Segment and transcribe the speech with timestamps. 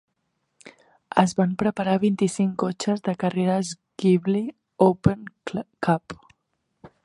[1.23, 4.43] Es van preparar vint-i-cinc cotxes de carreres Ghibli
[4.89, 6.21] Open Cup.